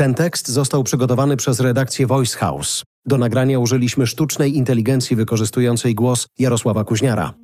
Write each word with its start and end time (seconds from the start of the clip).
Ten 0.00 0.14
tekst 0.14 0.48
został 0.48 0.84
przygotowany 0.84 1.36
przez 1.36 1.60
redakcję 1.60 2.06
Voice 2.06 2.38
House. 2.38 2.82
Do 3.06 3.18
nagrania 3.18 3.58
użyliśmy 3.58 4.06
sztucznej 4.06 4.56
inteligencji 4.56 5.16
wykorzystującej 5.16 5.94
głos 5.94 6.26
Jarosława 6.38 6.84
Kuźniara. 6.84 7.34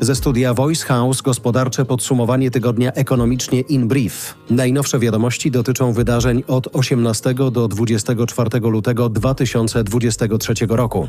Ze 0.00 0.14
studia 0.14 0.54
Voice 0.54 0.86
House 0.86 1.22
gospodarcze 1.22 1.84
podsumowanie 1.84 2.50
tygodnia 2.50 2.92
ekonomicznie 2.92 3.60
in 3.60 3.88
brief. 3.88 4.34
Najnowsze 4.50 4.98
wiadomości 4.98 5.50
dotyczą 5.50 5.92
wydarzeń 5.92 6.42
od 6.46 6.76
18 6.76 7.34
do 7.34 7.68
24 7.68 8.60
lutego 8.60 9.08
2023 9.08 10.54
roku. 10.68 11.08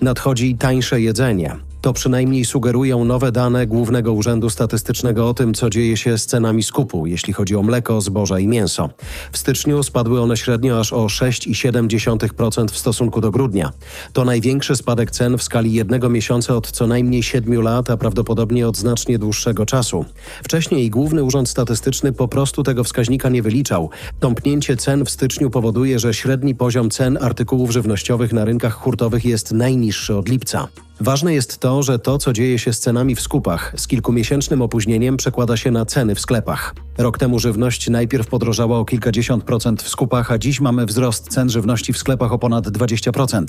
Nadchodzi 0.00 0.54
tańsze 0.54 1.00
jedzenie. 1.00 1.56
To 1.80 1.92
przynajmniej 1.92 2.44
sugerują 2.44 3.04
nowe 3.04 3.32
dane 3.32 3.66
Głównego 3.66 4.12
Urzędu 4.12 4.50
Statystycznego 4.50 5.28
o 5.28 5.34
tym, 5.34 5.54
co 5.54 5.70
dzieje 5.70 5.96
się 5.96 6.18
z 6.18 6.26
cenami 6.26 6.62
skupu, 6.62 7.06
jeśli 7.06 7.32
chodzi 7.32 7.56
o 7.56 7.62
mleko, 7.62 8.00
zboża 8.00 8.38
i 8.38 8.46
mięso. 8.46 8.90
W 9.32 9.38
styczniu 9.38 9.82
spadły 9.82 10.20
one 10.20 10.36
średnio 10.36 10.80
aż 10.80 10.92
o 10.92 11.06
6,7% 11.06 12.68
w 12.70 12.78
stosunku 12.78 13.20
do 13.20 13.30
grudnia. 13.30 13.72
To 14.12 14.24
największy 14.24 14.76
spadek 14.76 15.10
cen 15.10 15.38
w 15.38 15.42
skali 15.42 15.72
jednego 15.72 16.08
miesiąca 16.08 16.56
od 16.56 16.70
co 16.70 16.86
najmniej 16.86 17.22
7 17.22 17.62
lat, 17.62 17.90
a 17.90 17.96
prawdopodobnie 17.96 18.68
od 18.68 18.76
znacznie 18.76 19.18
dłuższego 19.18 19.66
czasu. 19.66 20.04
Wcześniej 20.44 20.90
Główny 20.90 21.24
Urząd 21.24 21.48
Statystyczny 21.48 22.12
po 22.12 22.28
prostu 22.28 22.62
tego 22.62 22.84
wskaźnika 22.84 23.28
nie 23.28 23.42
wyliczał. 23.42 23.90
Tąpnięcie 24.20 24.76
cen 24.76 25.04
w 25.04 25.10
styczniu 25.10 25.50
powoduje, 25.50 25.98
że 25.98 26.14
średni 26.14 26.54
poziom 26.54 26.90
cen 26.90 27.18
artykułów 27.20 27.70
żywnościowych 27.70 28.32
na 28.32 28.44
rynkach 28.44 28.74
hurtowych 28.74 29.24
jest 29.24 29.52
najniższy 29.52 30.16
od 30.16 30.28
lipca. 30.28 30.68
Ważne 31.00 31.34
jest 31.34 31.58
to, 31.58 31.82
że 31.82 31.98
to, 31.98 32.18
co 32.18 32.32
dzieje 32.32 32.58
się 32.58 32.72
z 32.72 32.80
cenami 32.80 33.14
w 33.14 33.20
skupach, 33.20 33.72
z 33.76 33.86
kilkumiesięcznym 33.86 34.62
opóźnieniem 34.62 35.16
przekłada 35.16 35.56
się 35.56 35.70
na 35.70 35.84
ceny 35.84 36.14
w 36.14 36.20
sklepach. 36.20 36.74
Rok 36.98 37.18
temu 37.18 37.38
żywność 37.38 37.90
najpierw 37.90 38.26
podrożała 38.26 38.78
o 38.78 38.84
kilkadziesiąt 38.84 39.44
procent 39.44 39.82
w 39.82 39.88
skupach, 39.88 40.32
a 40.32 40.38
dziś 40.38 40.60
mamy 40.60 40.86
wzrost 40.86 41.28
cen 41.28 41.50
żywności 41.50 41.92
w 41.92 41.98
sklepach 41.98 42.32
o 42.32 42.38
ponad 42.38 42.66
20%. 42.66 43.44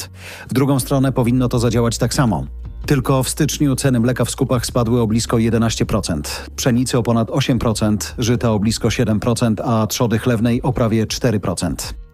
W 0.50 0.54
drugą 0.54 0.80
stronę 0.80 1.12
powinno 1.12 1.50
to 1.50 1.60
zadziałać 1.60 1.98
tak 1.98 2.14
samo. 2.14 2.48
Tylko 2.86 3.24
w 3.24 3.30
styczniu 3.30 3.76
ceny 3.76 4.00
mleka 4.00 4.26
w 4.26 4.32
skupach 4.32 4.66
spadły 4.66 5.02
o 5.02 5.08
blisko 5.08 5.38
11%, 5.38 6.22
pszenicy 6.56 6.98
o 6.98 7.04
ponad 7.04 7.30
8%, 7.30 8.14
żyta 8.18 8.52
o 8.52 8.60
blisko 8.60 8.88
7%, 8.88 9.54
a 9.64 9.88
trzody 9.88 10.20
chlewnej 10.20 10.62
o 10.62 10.74
prawie 10.74 11.06
4%. 11.06 12.07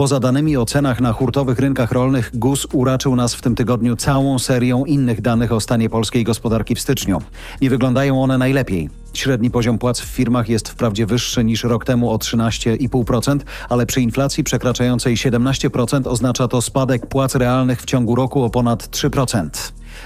Poza 0.00 0.20
danymi 0.20 0.56
o 0.56 0.64
cenach 0.64 1.00
na 1.00 1.12
hurtowych 1.12 1.58
rynkach 1.58 1.92
rolnych, 1.92 2.30
GUS 2.34 2.66
uraczył 2.72 3.16
nas 3.16 3.34
w 3.34 3.42
tym 3.42 3.54
tygodniu 3.54 3.96
całą 3.96 4.38
serią 4.38 4.84
innych 4.84 5.20
danych 5.20 5.52
o 5.52 5.60
stanie 5.60 5.90
polskiej 5.90 6.24
gospodarki 6.24 6.74
w 6.74 6.80
styczniu. 6.80 7.22
Nie 7.60 7.70
wyglądają 7.70 8.22
one 8.22 8.38
najlepiej. 8.38 8.90
Średni 9.14 9.50
poziom 9.50 9.78
płac 9.78 10.00
w 10.00 10.04
firmach 10.04 10.48
jest 10.48 10.68
wprawdzie 10.68 11.06
wyższy 11.06 11.44
niż 11.44 11.64
rok 11.64 11.84
temu 11.84 12.10
o 12.10 12.16
13,5%, 12.16 13.38
ale 13.68 13.86
przy 13.86 14.00
inflacji 14.00 14.44
przekraczającej 14.44 15.16
17% 15.16 16.08
oznacza 16.08 16.48
to 16.48 16.62
spadek 16.62 17.06
płac 17.06 17.34
realnych 17.34 17.82
w 17.82 17.84
ciągu 17.84 18.14
roku 18.14 18.42
o 18.42 18.50
ponad 18.50 18.88
3%. 18.88 19.48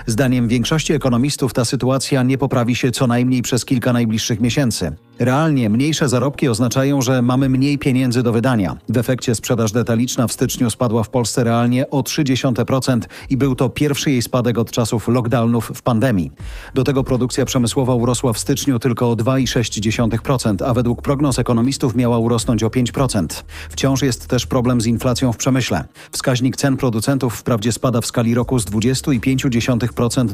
Zdaniem 0.06 0.48
większości 0.48 0.92
ekonomistów 0.92 1.52
ta 1.52 1.64
sytuacja 1.64 2.22
nie 2.22 2.38
poprawi 2.38 2.76
się 2.76 2.90
co 2.90 3.06
najmniej 3.06 3.42
przez 3.42 3.64
kilka 3.64 3.92
najbliższych 3.92 4.40
miesięcy. 4.40 4.92
Realnie 5.18 5.70
mniejsze 5.70 6.08
zarobki 6.08 6.48
oznaczają, 6.48 7.02
że 7.02 7.22
mamy 7.22 7.48
mniej 7.48 7.78
pieniędzy 7.78 8.22
do 8.22 8.32
wydania. 8.32 8.76
W 8.88 8.96
efekcie 8.96 9.34
sprzedaż 9.34 9.72
detaliczna 9.72 10.26
w 10.26 10.32
styczniu 10.32 10.70
spadła 10.70 11.02
w 11.02 11.08
Polsce 11.08 11.44
realnie 11.44 11.90
o 11.90 12.02
0,3% 12.02 13.00
i 13.30 13.36
był 13.36 13.54
to 13.54 13.68
pierwszy 13.68 14.10
jej 14.10 14.22
spadek 14.22 14.58
od 14.58 14.70
czasów 14.70 15.08
lockdownów 15.08 15.72
w 15.74 15.82
pandemii. 15.82 16.30
Do 16.74 16.84
tego 16.84 17.04
produkcja 17.04 17.44
przemysłowa 17.44 17.94
urosła 17.94 18.32
w 18.32 18.38
styczniu 18.38 18.78
tylko 18.78 19.10
o 19.10 19.16
2,6%, 19.16 20.64
a 20.66 20.74
według 20.74 21.02
prognoz 21.02 21.38
ekonomistów 21.38 21.94
miała 21.94 22.18
urosnąć 22.18 22.62
o 22.62 22.68
5%. 22.68 23.26
Wciąż 23.70 24.02
jest 24.02 24.26
też 24.26 24.46
problem 24.46 24.80
z 24.80 24.86
inflacją 24.86 25.32
w 25.32 25.36
przemyśle. 25.36 25.84
Wskaźnik 26.10 26.56
cen 26.56 26.76
producentów 26.76 27.34
wprawdzie 27.34 27.72
spada 27.72 28.00
w 28.00 28.06
skali 28.06 28.34
roku 28.34 28.58
z 28.58 28.64
20,5% 28.64 29.73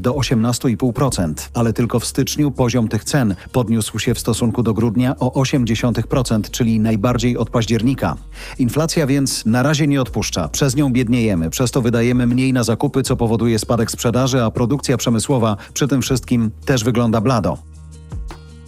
do 0.00 0.12
18,5%, 0.12 1.34
ale 1.54 1.72
tylko 1.72 2.00
w 2.00 2.04
styczniu 2.04 2.50
poziom 2.50 2.88
tych 2.88 3.04
cen 3.04 3.34
podniósł 3.52 3.98
się 3.98 4.14
w 4.14 4.18
stosunku 4.18 4.62
do 4.62 4.74
grudnia 4.74 5.16
o 5.18 5.42
0,8%, 5.42 6.50
czyli 6.50 6.80
najbardziej 6.80 7.36
od 7.36 7.50
października. 7.50 8.16
Inflacja 8.58 9.06
więc 9.06 9.46
na 9.46 9.62
razie 9.62 9.86
nie 9.86 10.02
odpuszcza. 10.02 10.48
Przez 10.48 10.76
nią 10.76 10.92
biedniejemy, 10.92 11.50
przez 11.50 11.70
to 11.70 11.82
wydajemy 11.82 12.26
mniej 12.26 12.52
na 12.52 12.64
zakupy, 12.64 13.02
co 13.02 13.16
powoduje 13.16 13.58
spadek 13.58 13.90
sprzedaży, 13.90 14.44
a 14.44 14.50
produkcja 14.50 14.96
przemysłowa 14.96 15.56
przy 15.74 15.88
tym 15.88 16.02
wszystkim 16.02 16.50
też 16.64 16.84
wygląda 16.84 17.20
blado. 17.20 17.69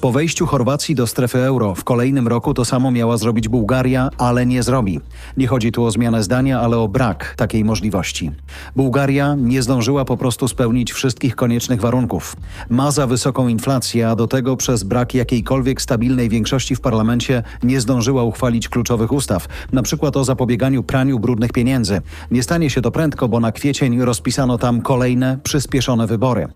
Po 0.02 0.12
wejściu 0.12 0.46
Chorwacji 0.46 0.94
do 0.94 1.06
strefy 1.06 1.38
euro 1.38 1.74
w 1.74 1.84
kolejnym 1.84 2.28
roku 2.28 2.54
to 2.54 2.64
samo 2.64 2.90
miała 2.90 3.16
zrobić 3.16 3.48
Bułgaria, 3.48 4.08
ale 4.18 4.46
nie 4.46 4.62
zrobi. 4.62 5.00
Nie 5.36 5.46
chodzi 5.46 5.72
tu 5.72 5.84
o 5.84 5.90
zmianę 5.90 6.22
zdania, 6.22 6.60
ale 6.60 6.78
o 6.78 6.88
brak 6.88 7.34
takiej 7.36 7.64
możliwości. 7.64 8.30
Bułgaria 8.76 9.34
nie 9.34 9.62
zdążyła 9.62 10.04
po 10.04 10.16
prostu 10.16 10.48
spełnić 10.48 10.92
wszystkich 10.92 11.36
koniecznych 11.36 11.80
warunków. 11.80 12.36
Ma 12.68 12.90
za 12.90 13.06
wysoką 13.06 13.48
inflację, 13.48 14.08
a 14.08 14.16
do 14.16 14.26
tego 14.26 14.56
przez 14.56 14.82
brak 14.82 15.14
jakiejkolwiek 15.14 15.82
stabilnej 15.82 16.28
większości 16.28 16.76
w 16.76 16.80
parlamencie 16.80 17.42
nie 17.62 17.80
zdążyła 17.80 18.22
uchwalić 18.22 18.68
kluczowych 18.68 19.12
ustaw, 19.12 19.48
przykład 19.82 20.16
o 20.16 20.24
zapobieganiu 20.24 20.82
praniu 20.82 21.18
brudnych 21.18 21.52
pieniędzy. 21.52 22.00
Nie 22.30 22.42
stanie 22.42 22.70
się 22.70 22.82
to 22.82 22.90
prędko, 22.90 23.28
bo 23.28 23.40
na 23.40 23.52
kwiecień 23.52 24.00
rozpisano 24.00 24.58
tam 24.58 24.80
kolejne, 24.80 25.38
przyspieszone 25.42 26.06
wybory. 26.06 26.48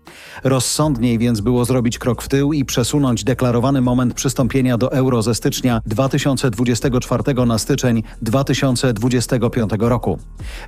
Rozsądniej 0.43 1.17
więc 1.17 1.41
było 1.41 1.65
zrobić 1.65 1.99
krok 1.99 2.21
w 2.21 2.27
tył 2.27 2.53
i 2.53 2.65
przesunąć 2.65 3.23
deklarację 3.23 3.36
deklarowany 3.37 3.81
moment 3.81 4.13
przystąpienia 4.13 4.77
do 4.77 4.91
euro 4.91 5.21
ze 5.21 5.35
stycznia 5.35 5.81
2024 5.85 7.45
na 7.45 7.57
styczeń 7.57 8.03
2025 8.21 9.71
roku. 9.79 10.17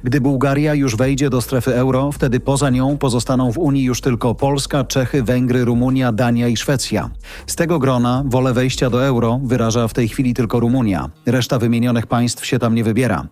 Gdy 0.03 0.21
Bułgaria 0.21 0.73
już 0.73 0.95
wejdzie 0.95 1.29
do 1.29 1.41
strefy 1.41 1.75
euro, 1.75 2.11
wtedy 2.11 2.39
poza 2.39 2.69
nią 2.69 2.97
pozostaną 2.97 3.51
w 3.51 3.57
Unii 3.57 3.83
już 3.83 4.01
tylko 4.01 4.35
Polska, 4.35 4.83
Czechy, 4.83 5.23
Węgry, 5.23 5.65
Rumunia, 5.65 6.11
Dania 6.11 6.47
i 6.47 6.57
Szwecja. 6.57 7.09
Z 7.47 7.55
tego 7.55 7.79
grona 7.79 8.23
wolę 8.25 8.53
wejścia 8.53 8.89
do 8.89 9.05
euro 9.05 9.39
wyraża 9.43 9.87
w 9.87 9.93
tej 9.93 10.07
chwili 10.07 10.33
tylko 10.33 10.59
Rumunia. 10.59 11.09
Reszta 11.25 11.59
wymienionych 11.59 12.07
państw 12.07 12.45
się 12.45 12.59
tam 12.59 12.75
nie 12.75 12.83
wybiera. 12.83 13.27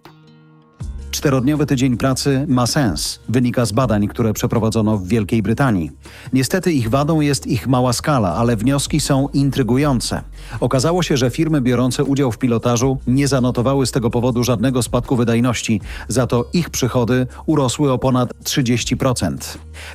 Czterodniowy 1.18 1.66
tydzień 1.66 1.98
pracy 1.98 2.46
ma 2.48 2.68
sens, 2.68 3.20
wynika 3.30 3.66
z 3.66 3.72
badań, 3.72 4.08
które 4.08 4.34
przeprowadzono 4.34 4.98
w 4.98 5.08
Wielkiej 5.08 5.42
Brytanii. 5.42 5.92
Niestety 6.34 6.74
ich 6.74 6.90
wadą 6.90 7.22
jest 7.22 7.48
ich 7.48 7.68
mała 7.68 7.94
skala, 7.94 8.36
ale 8.36 8.56
wnioski 8.56 9.00
są 9.00 9.28
intrygujące. 9.34 10.22
Okazało 10.60 11.04
się, 11.04 11.18
że 11.18 11.30
firmy 11.30 11.62
biorące 11.62 12.04
udział 12.04 12.32
w 12.32 12.38
pilotażu 12.38 12.98
nie 13.08 13.28
zanotowały 13.28 13.86
z 13.86 13.92
tego 13.92 14.10
powodu 14.10 14.44
żadnego 14.44 14.84
spadku 14.84 15.16
wydajności, 15.16 15.82
za 16.08 16.28
to 16.28 16.50
ich 16.54 16.70
przychody 16.70 17.28
urosły 17.46 17.92
o 17.92 17.98
ponad 17.98 18.34
30%. 18.44 19.38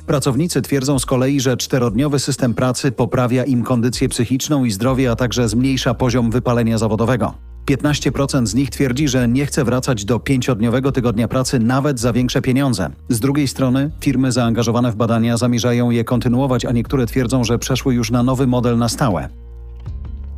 Pracownicy 0.07 0.61
twierdzą 0.61 0.99
z 0.99 1.05
kolei, 1.05 1.39
że 1.39 1.57
czterodniowy 1.57 2.19
system 2.19 2.53
pracy 2.53 2.91
poprawia 2.91 3.43
im 3.43 3.63
kondycję 3.63 4.09
psychiczną 4.09 4.65
i 4.65 4.71
zdrowie, 4.71 5.11
a 5.11 5.15
także 5.15 5.49
zmniejsza 5.49 5.93
poziom 5.93 6.31
wypalenia 6.31 6.77
zawodowego. 6.77 7.52
15% 7.65 8.45
z 8.45 8.55
nich 8.55 8.69
twierdzi, 8.69 9.07
że 9.07 9.27
nie 9.27 9.45
chce 9.45 9.63
wracać 9.63 10.05
do 10.05 10.19
pięciodniowego 10.19 10.91
tygodnia 10.91 11.27
pracy 11.27 11.59
nawet 11.59 11.99
za 11.99 12.13
większe 12.13 12.41
pieniądze. 12.41 12.89
Z 13.09 13.19
drugiej 13.19 13.47
strony 13.47 13.91
firmy 14.01 14.31
zaangażowane 14.31 14.91
w 14.91 14.95
badania 14.95 15.37
zamierzają 15.37 15.89
je 15.89 16.03
kontynuować, 16.03 16.65
a 16.65 16.71
niektóre 16.71 17.05
twierdzą, 17.05 17.43
że 17.43 17.59
przeszły 17.59 17.93
już 17.93 18.11
na 18.11 18.23
nowy 18.23 18.47
model 18.47 18.77
na 18.77 18.89
stałe. 18.89 19.42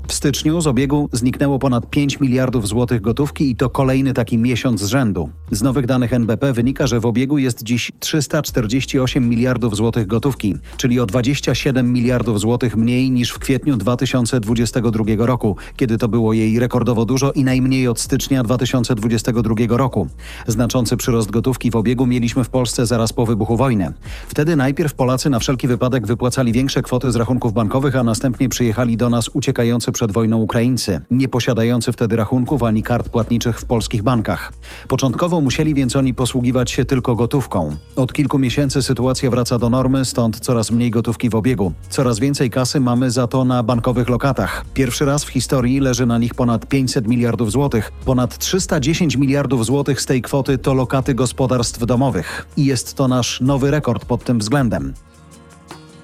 W 0.07 0.13
styczniu 0.13 0.61
z 0.61 0.67
obiegu 0.67 1.09
zniknęło 1.11 1.59
ponad 1.59 1.89
5 1.89 2.19
miliardów 2.19 2.67
złotych 2.67 3.01
gotówki 3.01 3.51
i 3.51 3.55
to 3.55 3.69
kolejny 3.69 4.13
taki 4.13 4.37
miesiąc 4.37 4.81
z 4.81 4.85
rzędu. 4.85 5.29
Z 5.51 5.61
nowych 5.61 5.85
danych 5.85 6.13
NBP 6.13 6.53
wynika, 6.53 6.87
że 6.87 6.99
w 6.99 7.05
obiegu 7.05 7.37
jest 7.37 7.63
dziś 7.63 7.91
348 7.99 9.29
miliardów 9.29 9.75
złotych 9.75 10.07
gotówki, 10.07 10.55
czyli 10.77 10.99
o 10.99 11.05
27 11.05 11.93
miliardów 11.93 12.39
złotych 12.39 12.75
mniej 12.75 13.11
niż 13.11 13.29
w 13.29 13.39
kwietniu 13.39 13.77
2022 13.77 15.03
roku, 15.17 15.55
kiedy 15.75 15.97
to 15.97 16.07
było 16.07 16.33
jej 16.33 16.59
rekordowo 16.59 17.05
dużo 17.05 17.31
i 17.31 17.43
najmniej 17.43 17.87
od 17.87 17.99
stycznia 17.99 18.43
2022 18.43 19.55
roku. 19.69 20.07
Znaczący 20.47 20.97
przyrost 20.97 21.31
gotówki 21.31 21.71
w 21.71 21.75
obiegu 21.75 22.05
mieliśmy 22.05 22.43
w 22.43 22.49
Polsce 22.49 22.85
zaraz 22.85 23.13
po 23.13 23.25
wybuchu 23.25 23.57
wojny. 23.57 23.93
Wtedy 24.27 24.55
najpierw 24.55 24.93
Polacy 24.93 25.29
na 25.29 25.39
wszelki 25.39 25.67
wypadek 25.67 26.07
wypłacali 26.07 26.51
większe 26.51 26.81
kwoty 26.81 27.11
z 27.11 27.15
rachunków 27.15 27.53
bankowych, 27.53 27.95
a 27.95 28.03
następnie 28.03 28.49
przyjechali 28.49 28.97
do 28.97 29.09
nas 29.09 29.29
uciekający 29.33 29.91
przed 29.95 30.11
wojną 30.11 30.37
Ukraińcy, 30.37 31.01
nie 31.11 31.27
posiadający 31.27 31.91
wtedy 31.91 32.15
rachunków 32.15 32.63
ani 32.63 32.83
kart 32.83 33.09
płatniczych 33.09 33.59
w 33.59 33.65
polskich 33.65 34.03
bankach. 34.03 34.53
Początkowo 34.87 35.41
musieli 35.41 35.73
więc 35.73 35.95
oni 35.95 36.13
posługiwać 36.13 36.71
się 36.71 36.85
tylko 36.85 37.15
gotówką. 37.15 37.75
Od 37.95 38.13
kilku 38.13 38.39
miesięcy 38.39 38.81
sytuacja 38.81 39.29
wraca 39.29 39.59
do 39.59 39.69
normy, 39.69 40.05
stąd 40.05 40.39
coraz 40.39 40.71
mniej 40.71 40.91
gotówki 40.91 41.29
w 41.29 41.35
obiegu. 41.35 41.73
Coraz 41.89 42.19
więcej 42.19 42.49
kasy 42.49 42.79
mamy 42.79 43.11
za 43.11 43.27
to 43.27 43.45
na 43.45 43.63
bankowych 43.63 44.09
lokatach. 44.09 44.65
Pierwszy 44.73 45.05
raz 45.05 45.23
w 45.23 45.29
historii 45.29 45.79
leży 45.79 46.05
na 46.05 46.17
nich 46.17 46.33
ponad 46.33 46.65
500 46.65 47.07
miliardów 47.07 47.51
złotych. 47.51 47.91
Ponad 48.05 48.37
310 48.37 49.15
miliardów 49.15 49.65
złotych 49.65 50.01
z 50.01 50.05
tej 50.05 50.21
kwoty 50.21 50.57
to 50.57 50.73
lokaty 50.73 51.13
gospodarstw 51.13 51.85
domowych. 51.85 52.47
I 52.57 52.65
jest 52.65 52.93
to 52.93 53.07
nasz 53.07 53.41
nowy 53.41 53.71
rekord 53.71 54.05
pod 54.05 54.23
tym 54.23 54.39
względem. 54.39 54.93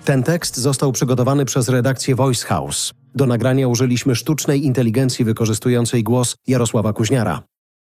Ten 0.05 0.23
tekst 0.23 0.57
został 0.57 0.91
przygotowany 0.91 1.45
przez 1.45 1.69
redakcję 1.69 2.15
Voice 2.15 2.47
House. 2.47 3.00
Do 3.15 3.25
nagrania 3.25 3.67
użyliśmy 3.67 4.15
sztucznej 4.15 4.65
inteligencji 4.65 5.25
wykorzystującej 5.25 6.03
głos 6.03 6.35
Jarosława 6.47 6.93
Kuźniara. 6.93 7.50